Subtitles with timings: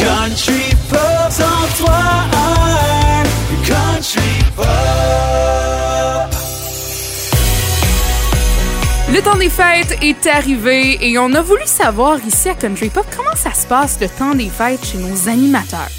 [0.00, 2.00] Country Pop, sans toi,
[2.32, 3.22] un
[3.66, 4.66] Country Pop.
[9.12, 13.04] Le temps des fêtes est arrivé et on a voulu savoir ici à Country Pop
[13.14, 15.90] comment ça se passe le temps des fêtes chez nos animateurs.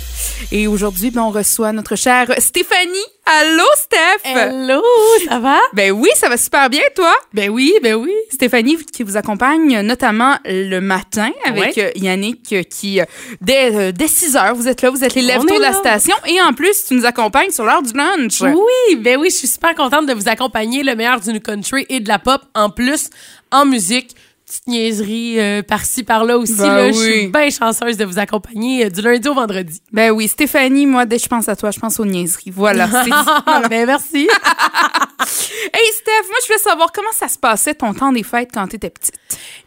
[0.52, 2.92] Et aujourd'hui, ben, on reçoit notre chère Stéphanie.
[3.26, 4.30] Allô, Steph!
[4.30, 4.82] Hello,
[5.28, 5.60] ça va?
[5.74, 7.14] Ben oui, ça va super bien, toi?
[7.34, 8.12] Ben oui, ben oui.
[8.32, 11.84] Stéphanie qui vous accompagne notamment le matin avec Ouais.
[11.86, 13.06] euh, Yannick euh, qui, euh,
[13.40, 15.74] dès, dès 6 heures, vous êtes là, vous êtes les On lève est de la
[15.74, 18.42] station et en plus, tu nous accompagnes sur l'heure du lunch.
[18.42, 22.00] Oui, ben oui, je suis super contente de vous accompagner, le meilleur du country et
[22.00, 23.10] de la pop, en plus,
[23.52, 24.16] en musique.
[24.52, 26.58] Petite niaiserie euh, par-ci, par-là aussi.
[26.58, 26.92] Ben là.
[26.92, 29.82] Je suis bien chanceuse de vous accompagner euh, du lundi au vendredi.
[29.94, 32.52] Ben oui, Stéphanie, moi, dès que je pense à toi, je pense aux niaiseries.
[32.54, 32.86] Voilà.
[32.88, 34.28] c'est- ben merci.
[35.74, 38.68] hey, Steph, moi, je voulais savoir comment ça se passait ton temps des fêtes quand
[38.68, 39.14] t'étais petite?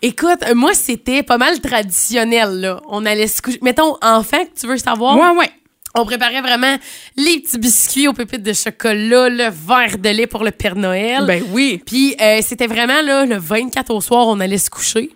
[0.02, 2.80] Écoute, euh, moi, c'était pas mal traditionnel, là.
[2.87, 3.60] On allait se coucher.
[3.62, 5.16] Mettons, enfant, que tu veux savoir?
[5.16, 5.51] Ouais, ouais.
[5.97, 6.77] On préparait vraiment
[7.16, 11.24] les petits biscuits aux pépites de chocolat, le verre de lait pour le Père Noël.
[11.24, 11.80] Ben oui.
[11.87, 15.10] Puis euh, c'était vraiment là, le 24 au soir, on allait se coucher.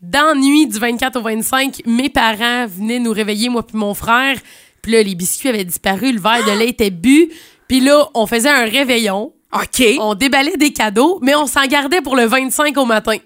[0.00, 3.92] Dans la nuit du 24 au 25, mes parents venaient nous réveiller, moi puis mon
[3.92, 4.38] frère.
[4.80, 7.28] Puis là, les biscuits avaient disparu, le verre de lait était bu.
[7.68, 9.34] Puis là, on faisait un réveillon.
[9.52, 9.82] OK.
[9.98, 13.16] On déballait des cadeaux, mais on s'en gardait pour le 25 au matin.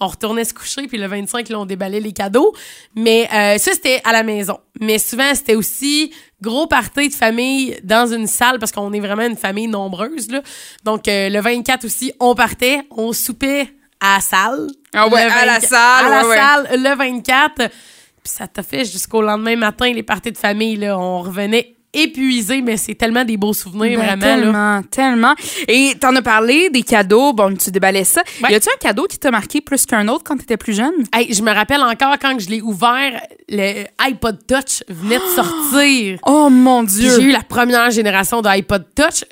[0.00, 2.54] On retournait se coucher, puis le 25, là, on déballait les cadeaux.
[2.94, 4.58] Mais euh, ça, c'était à la maison.
[4.80, 9.26] Mais souvent, c'était aussi gros party de famille dans une salle, parce qu'on est vraiment
[9.26, 10.30] une famille nombreuse.
[10.30, 10.40] Là.
[10.84, 14.66] Donc, euh, le 24 aussi, on partait, on soupait à la salle.
[14.94, 16.36] Ah ouais, Le à la 24 salle, À la ouais, ouais.
[16.36, 17.54] salle, le 24.
[17.56, 20.76] Puis ça t'a fait jusqu'au lendemain matin, les parties de famille.
[20.76, 24.26] Là, on revenait épuisé, mais c'est tellement des beaux souvenirs, Ben, vraiment.
[24.26, 24.36] Là.
[24.36, 25.34] tellement, tellement.
[25.68, 27.32] Et t'en as parlé des cadeaux.
[27.32, 28.22] Bon, tu déballais ça.
[28.42, 28.50] Ouais.
[28.52, 30.92] Y a-tu un cadeau qui t'a marqué plus qu'un autre quand t'étais plus jeune?
[31.12, 36.18] Hey, je me rappelle encore quand je l'ai ouvert, le iPod Touch venait de sortir.
[36.26, 37.10] Oh mon Dieu.
[37.16, 39.24] J'ai eu la première génération de iPod Touch.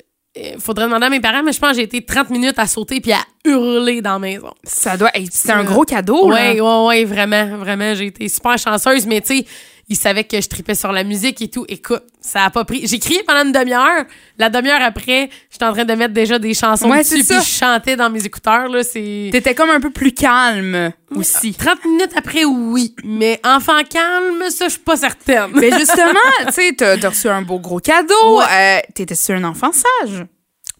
[0.60, 3.02] Faudrait demander à mes parents, mais je pense que j'ai été 30 minutes à sauter
[3.02, 4.50] puis à hurler dans la maison.
[4.64, 5.30] Ça doit être.
[5.30, 6.30] C'était un gros cadeau.
[6.30, 6.52] là.
[6.54, 7.94] Ouais, ouais, ouais, vraiment, vraiment.
[7.94, 9.44] J'ai été super chanceuse, mais tu sais,
[9.92, 11.64] ils savaient que je tripais sur la musique et tout.
[11.68, 12.86] Écoute, ça a pas pris.
[12.86, 14.04] J'ai crié pendant une demi-heure.
[14.38, 17.44] La demi-heure après, j'étais en train de mettre déjà des chansons Ouais, dessus, puis je
[17.44, 18.82] chantais dans mes écouteurs, là.
[18.82, 19.28] C'est.
[19.32, 21.52] T'étais comme un peu plus calme aussi.
[21.54, 22.94] 30 minutes après, oui.
[23.04, 25.50] Mais enfant calme, ça, je suis pas certaine.
[25.54, 26.08] Mais justement,
[26.46, 28.40] tu sais, t'as reçu un beau gros cadeau.
[28.40, 30.24] Euh, T'étais sur un enfant sage.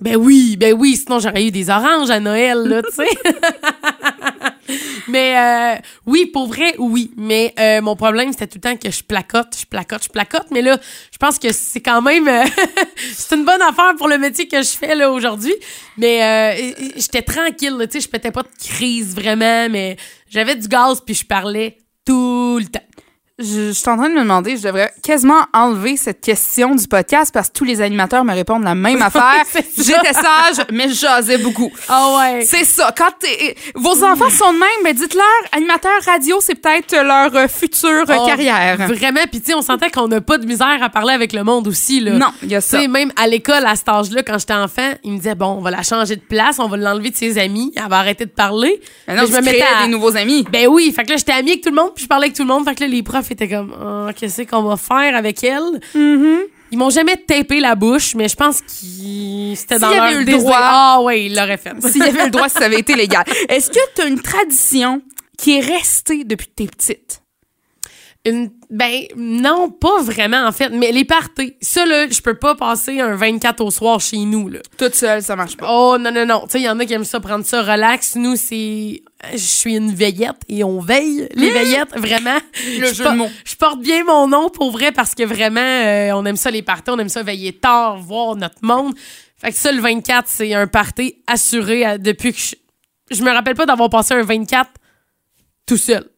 [0.00, 3.08] Ben oui, ben oui, sinon j'aurais eu des oranges à Noël, là, tu sais.
[5.08, 7.10] mais euh, oui, pour vrai, oui.
[7.16, 10.46] Mais euh, mon problème, c'était tout le temps que je placote, je placote, je placote.
[10.50, 10.78] Mais là,
[11.12, 12.28] je pense que c'est quand même...
[12.28, 12.44] euh,
[13.14, 15.54] c'est une bonne affaire pour le métier que je fais, là, aujourd'hui.
[15.96, 19.68] Mais euh, j'étais tranquille, tu sais, je pétais pas de crise, vraiment.
[19.68, 19.96] Mais
[20.28, 22.80] j'avais du gaz, puis je parlais tout le temps.
[23.38, 26.86] Je, je suis en train de me demander, je devrais quasiment enlever cette question du
[26.86, 29.42] podcast parce que tous les animateurs me répondent la même affaire.
[29.74, 31.72] J'étais sage, mais je jasais beaucoup.
[31.88, 32.44] Ah ouais.
[32.44, 32.92] C'est ça.
[32.96, 37.48] Quand t'es- vos enfants sont de même, ben dites-leur, animateur radio, c'est peut-être leur euh,
[37.48, 38.76] future Oh, carrière.
[38.86, 41.42] Vraiment, puis tu sais, on sentait qu'on n'a pas de misère à parler avec le
[41.42, 42.12] monde aussi, là.
[42.12, 42.80] Non, il y a ça.
[42.80, 45.60] sais, même à l'école, à cet âge-là, quand j'étais enfant, il me disait, bon, on
[45.62, 48.30] va la changer de place, on va l'enlever de ses amis, elle va arrêter de
[48.30, 48.78] parler.
[49.08, 50.44] Ben non, Mais je me mettais des nouveaux amis.
[50.52, 52.36] Ben oui, fait que là, j'étais amie avec tout le monde, puis je parlais avec
[52.36, 55.16] tout le monde, fait que là, les profs étaient comme, Ah, qu'est-ce qu'on va faire
[55.16, 55.80] avec elle?
[56.72, 60.24] Ils m'ont jamais tapé la bouche, mais je pense qu'ils c'était dans leur avait eu
[60.24, 60.58] le droit.
[60.58, 61.74] Ah ouais, ils l'auraient fait.
[61.86, 63.24] S'il y avait eu le droit, ça avait été légal.
[63.50, 65.02] Est-ce que tu as une tradition
[65.36, 67.22] qui est restée depuis que t'es petite?
[68.24, 70.70] Une, ben, non, pas vraiment, en fait.
[70.70, 74.48] Mais les parties, ça, là, je peux pas passer un 24 au soir chez nous,
[74.48, 74.60] là.
[74.78, 75.66] Toute seule, ça marche pas.
[75.68, 76.42] Oh, non, non, non.
[76.44, 78.14] Tu sais, il y en a qui aiment ça, prendre ça relax.
[78.14, 79.02] Nous, c'est...
[79.30, 81.28] Je suis une veillette et on veille.
[81.34, 82.38] Les veillettes, vraiment.
[82.78, 83.30] Le Je jeu de mots.
[83.44, 86.62] Je porte bien mon nom pour vrai parce que vraiment, euh, on aime ça les
[86.62, 88.94] parties, on aime ça veiller tard, voir notre monde.
[89.38, 92.54] Fait que ça, le 24, c'est un party assuré à- depuis que je...
[93.10, 94.70] Je me rappelle pas d'avoir passé un 24
[95.66, 96.08] tout seul.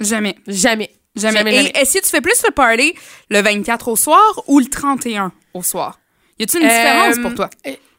[0.00, 0.36] Jamais.
[0.46, 0.90] Jamais.
[1.14, 1.38] Jamais.
[1.38, 2.94] Jamais, Et que tu fais plus le party
[3.30, 5.98] le 24 au soir ou le 31 au soir?
[6.38, 7.50] Y a-t-il une différence Euh, pour toi?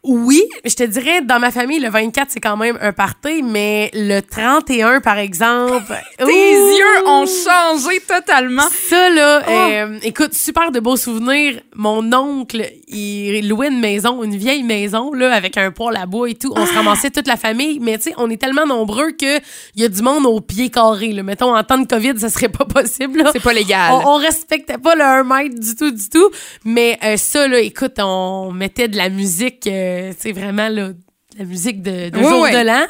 [0.03, 3.89] Oui, je te dirais, dans ma famille, le 24, c'est quand même un party, mais
[3.94, 5.94] le 31, par exemple...
[6.17, 6.29] Tes ouh,
[6.77, 8.63] yeux ont changé totalement.
[8.89, 9.51] Ça, là, Oh.
[9.51, 11.59] euh, écoute, super de beaux souvenirs.
[11.75, 16.29] Mon oncle, il louait une maison, une vieille maison, là, avec un poêle à bois
[16.29, 16.53] et tout.
[16.55, 19.38] On se ramassait toute la famille, mais tu sais, on est tellement nombreux que
[19.75, 21.23] il y a du monde au pied carré, là.
[21.23, 23.29] Mettons, en temps de COVID, ça serait pas possible, là.
[23.33, 23.91] C'est pas légal.
[23.91, 26.29] On, on respectait pas le 1 mètre du tout, du tout.
[26.63, 30.89] Mais euh, ça, là, écoute, on mettait de la musique, euh, tu sais, vraiment, là,
[31.38, 32.51] la musique de, de Oui, jour oui.
[32.51, 32.85] de l'an.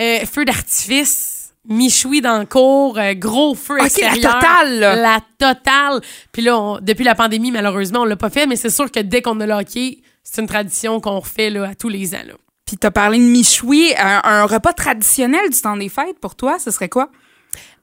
[0.00, 1.32] Euh, feu d'artifice.
[1.68, 4.34] michoui dans le cours, euh, gros feu Ok, la extérieur.
[4.38, 4.94] totale, là.
[4.96, 6.00] La totale.
[6.30, 9.00] Puis là, on- depuis la pandémie, malheureusement, on l'a pas fait, mais c'est sûr que
[9.00, 12.22] dès qu'on a le hockey, c'est une tradition qu'on refait là, à tous les ans.
[12.24, 12.34] Là.
[12.66, 16.58] Puis t'as parlé de michoui, un, un repas traditionnel du temps des fêtes pour toi,
[16.60, 17.10] ce serait quoi?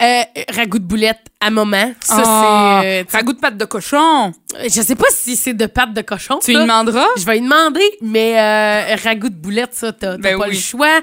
[0.01, 1.93] Euh, ragoût de boulette à moment.
[2.01, 3.01] Ça, Ah, c'est...
[3.01, 4.31] euh, ragoût de pâte de cochon.
[4.63, 6.39] je sais pas si c'est de pâte de cochon.
[6.43, 7.05] Tu lui demanderas?
[7.17, 10.55] Je vais lui demander, mais euh, ragoût de boulette, ça, t'as Ben pas oui.
[10.55, 10.99] le choix.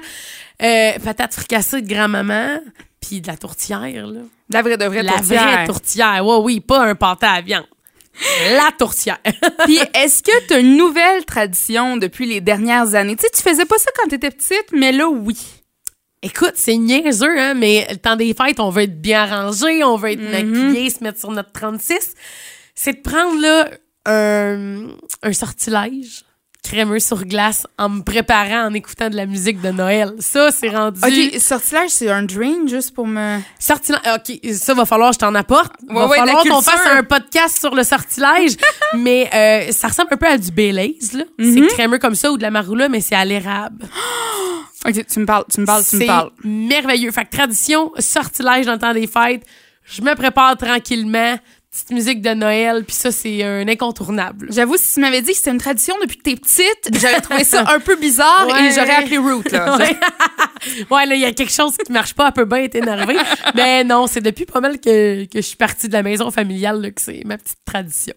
[0.61, 2.59] Euh, patates fricassées de grand-maman,
[2.99, 4.19] puis de la tourtière, là.
[4.51, 5.43] La vraie de vraie La tourtière.
[5.51, 6.25] vraie tourtière.
[6.25, 7.65] Ouais, oui, pas un pâté à viande.
[8.55, 9.17] La tourtière.
[9.65, 13.15] Puis est-ce que t'as une nouvelle tradition depuis les dernières années?
[13.15, 15.37] Tu sais, tu faisais pas ça quand t'étais petite, mais là, oui.
[16.23, 19.97] Écoute, c'est niaiseux, hein, mais le temps des fêtes, on veut être bien rangé, on
[19.97, 22.13] veut être maquillé, se mettre sur notre 36.
[22.75, 23.69] C'est de prendre, là,
[24.05, 24.89] un,
[25.23, 26.23] un sortilège
[26.63, 30.13] crémeux sur glace en me préparant en écoutant de la musique de Noël.
[30.19, 30.99] Ça, c'est rendu...
[31.03, 33.39] OK, sortilège, c'est un drink juste pour me...
[33.59, 34.01] Sortilège.
[34.15, 35.73] OK, ça va falloir que je t'en apporte.
[35.89, 38.57] Ouais, va ouais, falloir qu'on fasse un podcast sur le sortilège.
[38.97, 41.23] mais euh, ça ressemble un peu à du Baileys, là.
[41.39, 43.85] C'est crémeux comme ça ou de la maroula, mais c'est à l'érable.
[44.87, 46.31] OK, tu me parles, tu me parles, tu me C'est parles.
[46.43, 47.11] merveilleux.
[47.11, 49.43] Fait que tradition, sortilège dans le temps des fêtes.
[49.83, 51.37] Je me prépare tranquillement.
[51.71, 54.47] Petite musique de Noël, puis ça, c'est un incontournable.
[54.51, 57.45] J'avoue, si tu m'avais dit que c'était une tradition depuis que t'es petite, j'aurais trouvé
[57.45, 58.65] ça un peu bizarre Ouais.
[58.67, 59.77] et j'aurais appelé Root, là.
[59.79, 59.97] Ouais,
[60.89, 63.15] Ouais, là, il y a quelque chose qui marche pas, elle peut bien être énervée.
[63.55, 66.81] Mais non, c'est depuis pas mal que, que je suis partie de la maison familiale
[66.81, 68.15] là, que c'est ma petite tradition.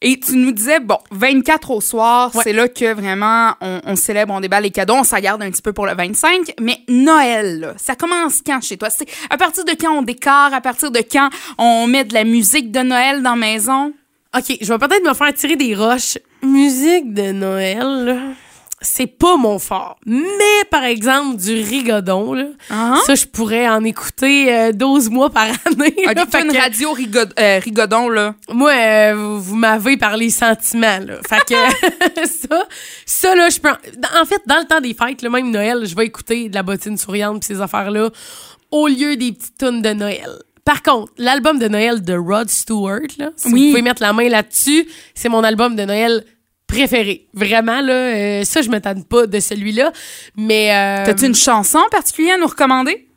[0.00, 2.42] Et tu nous disais, bon, 24 au soir, Ouais.
[2.44, 5.50] c'est là que vraiment on, on célèbre, on déballe les cadeaux, on s'en garde un
[5.50, 6.52] petit peu pour le 25.
[6.60, 8.90] Mais Noël, là, ça commence quand chez toi?
[8.90, 12.22] C'est à partir de quand on décore, à partir de quand on met de la
[12.22, 13.92] musique de Noël dans la maison?
[14.36, 16.18] OK, je vais peut-être me faire tirer des roches.
[16.42, 18.18] Musique de Noël, là,
[18.80, 19.98] c'est pas mon fort.
[20.06, 22.96] Mais, par exemple, du rigodon, là, Hein?
[23.06, 25.94] ça, je pourrais en écouter euh, 12 mois par année.
[26.14, 26.24] là.
[26.30, 28.34] Fait une que- radio rigod- euh, rigodon, là.
[28.52, 31.14] Moi, euh, vous, vous m'avez par les sentiments, là.
[31.28, 32.66] Fait que ça,
[33.04, 33.68] ça, là, je peux...
[33.70, 36.54] En en fait, dans le temps des fêtes, le même Noël, je vais écouter de
[36.54, 38.10] la bottine souriante pis ces affaires-là
[38.70, 40.30] au lieu des petites tunes de Noël.
[40.64, 43.62] Par contre, l'album de Noël de Rod Stewart, là, si Oui.
[43.64, 46.24] vous pouvez mettre la main là-dessus, c'est mon album de Noël
[46.68, 47.26] préféré.
[47.34, 49.92] Vraiment, là, euh, ça, je m'étonne pas de celui-là.
[50.36, 50.70] Mais...
[50.72, 53.08] euh, T'as-tu une chanson particulière à nous recommander?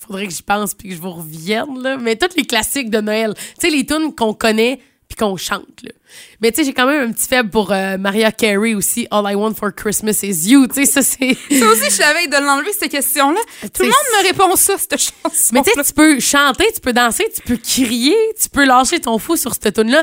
[0.00, 3.00] faudrait que j'y pense puis que je vous revienne là mais tous les classiques de
[3.00, 5.90] Noël tu sais les tunes qu'on connaît puis qu'on chante là
[6.40, 9.24] mais tu sais j'ai quand même un petit faible pour euh, Mariah Carey aussi All
[9.30, 12.36] I Want for Christmas is You tu sais ça c'est Ça aussi, je savais de
[12.36, 13.40] l'enlever, cette question-là.
[13.74, 15.52] Tout le monde me répond ça, cette chanson.
[15.52, 19.00] mais tu sais tu peux chanter tu peux danser tu peux crier tu peux lâcher
[19.00, 20.00] ton fou sur cette tune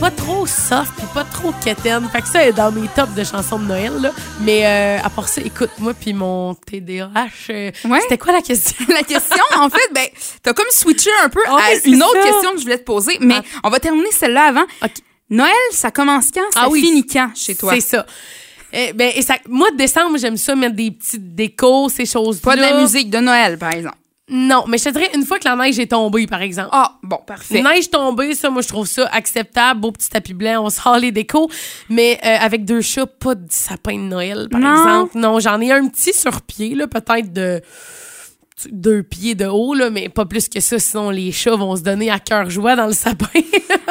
[0.00, 3.22] pas trop soft puis pas trop quétaine fait que ça est dans mes tops de
[3.22, 4.10] chansons de Noël là
[4.40, 7.08] mais euh, à part ça écoute moi puis mon TDAH
[7.50, 8.00] euh, Ouais.
[8.00, 8.76] c'était quoi la question?
[8.88, 10.06] La question, en fait, ben,
[10.42, 12.28] t'as comme switché un peu Ouais, à une autre ça.
[12.30, 13.60] question que je voulais te poser, mais Ah.
[13.64, 14.64] on va terminer celle-là avant.
[15.28, 16.40] Noël, ça commence quand?
[16.52, 16.80] Ça Ah oui.
[16.80, 17.72] finit quand chez toi?
[17.74, 18.06] C'est ça.
[18.72, 19.34] Eh ben, et ça.
[19.48, 22.42] Mois de décembre, j'aime ça mettre des petites décos, ces choses-là.
[22.42, 23.96] Pas de la musique de Noël, par exemple.
[24.30, 26.68] Non, mais je te dirais une fois que la neige est tombée, par exemple.
[26.72, 27.60] Ah, bon, parfait.
[27.62, 29.80] Neige tombée, ça, moi, je trouve ça acceptable.
[29.80, 31.50] Beau petit tapis blanc, on sort les décos.
[31.88, 34.76] Mais euh, avec deux chats, pas de sapin de Noël, par Non.
[34.76, 35.18] exemple.
[35.18, 37.60] Non, j'en ai un petit sur pied, là, peut-être de
[38.70, 41.80] deux pieds de haut, là, mais pas plus que ça, sinon les chats vont se
[41.82, 43.26] donner à cœur joie dans le sapin.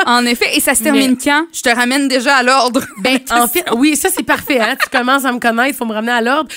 [0.06, 1.46] En effet, et ça se termine quand?
[1.52, 2.82] Je te ramène déjà à l'ordre.
[3.00, 4.60] Ben, en fait, oui, ça, c'est parfait.
[4.62, 4.76] Hein?
[4.82, 6.50] Tu commences à me connaître, faut me ramener à l'ordre.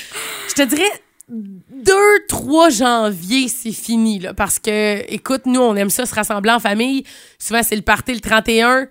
[0.48, 0.88] Je te dirais
[1.32, 4.18] 2-3 janvier, c'est fini.
[4.18, 7.04] Là, parce que, écoute, nous, on aime ça se rassembler en famille.
[7.38, 8.88] Souvent, c'est le party le 31.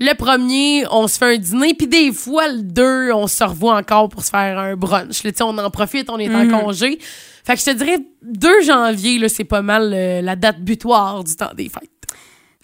[0.00, 1.74] Le premier, on se fait un dîner.
[1.74, 5.22] Puis des fois, le 2, on se revoit encore pour se faire un brunch.
[5.22, 6.98] Là, tu sais, on en profite, on est en congé.
[7.44, 11.22] Fait que je te dirais 2 janvier, là, c'est pas mal euh, la date butoir
[11.22, 11.90] du temps des fêtes.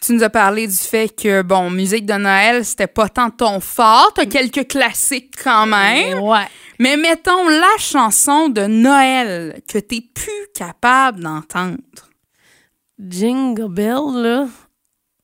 [0.01, 3.61] Tu nous as parlé du fait que, bon, musique de Noël, c'était pas tant ton
[3.61, 4.13] fort.
[4.15, 6.21] T'as quelques classiques quand même.
[6.21, 6.47] Ouais.
[6.81, 11.77] Mais mettons la chanson de Noël que t'es plus capable d'entendre.
[12.99, 14.47] Jingle Bell, là.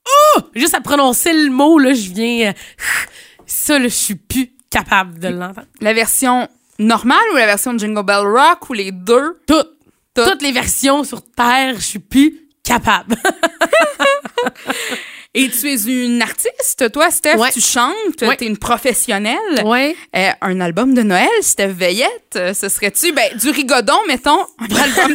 [0.07, 0.41] Oh!
[0.55, 2.51] Juste à prononcer le mot, là, je viens.
[2.51, 2.53] euh,
[3.47, 5.67] ça, là, je suis plus capable de l'entendre.
[5.81, 6.47] La version
[6.79, 9.41] normale ou la version de Jingle Bell Rock ou les deux?
[9.47, 9.79] Toutes.
[10.15, 10.25] Toutes.
[10.27, 13.17] Toutes les versions sur Terre, je suis plus capable.
[15.39, 17.37] Et tu es une artiste, toi, Steph.
[17.37, 17.51] Ouais.
[17.53, 18.37] Tu chantes, Ouais.
[18.39, 19.37] tu es une professionnelle.
[19.65, 19.95] Ouais.
[20.17, 24.65] Euh, un album de Noël, Steph Veillette, euh, ce serait-tu ben, du rigodon, mettons, un
[24.83, 25.15] album.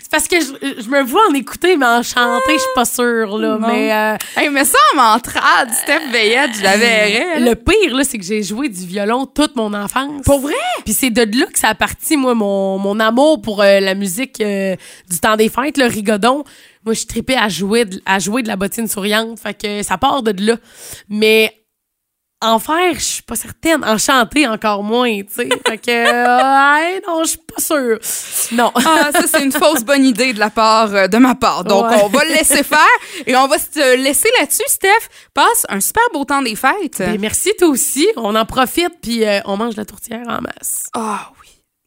[0.00, 2.84] C'est parce que je, je me vois en écouter, mais en chanter, je suis pas
[2.84, 3.58] sûre, là.
[3.58, 3.66] Non.
[3.68, 7.40] Mais euh, hey, mais ça, en trad, Steph Veillette, je la verrais.
[7.40, 7.50] là.
[7.50, 10.22] le pire, là, c'est que j'ai joué du violon toute mon enfance.
[10.24, 10.54] Pour vrai?
[10.84, 13.94] Puis c'est de là que ça a parti, moi, mon, mon amour pour euh, la
[13.94, 16.44] musique du temps des fêtes, le rigodon.
[16.84, 19.38] Moi, je tripais à jouer, de, à jouer de la bottine souriante.
[19.38, 20.56] Fait que ça part de là.
[21.08, 21.56] Mais
[22.44, 23.84] en faire, je suis pas certaine.
[23.84, 25.48] En chanter, encore moins, tu sais.
[25.64, 27.98] Fait que, euh, ouais, non, je suis pas sûre.
[28.56, 28.72] Non.
[28.74, 31.62] Ah, ça, c'est une fausse bonne idée de la part euh, de ma part.
[31.62, 32.00] Donc, Ouais.
[32.02, 32.78] on va le laisser faire
[33.26, 35.08] et on va se laisser là-dessus, Steph.
[35.34, 36.98] Passe un super beau temps des fêtes.
[36.98, 38.08] Ben, merci, toi aussi.
[38.16, 40.88] On en profite, puis euh, on mange la tourtière en masse.
[40.94, 41.41] Ah oui,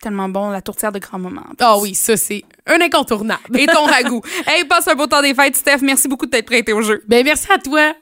[0.05, 1.41] tellement bon, la tourtière de grand-maman.
[1.59, 3.41] Ah oui, ça, c'est un incontournable.
[3.57, 4.21] Et ton ragoût.
[4.47, 5.79] hey, passe un beau temps des fêtes, Steph.
[5.81, 7.01] Merci beaucoup de t'être prêté au jeu.
[7.07, 7.95] Ben, merci à toi.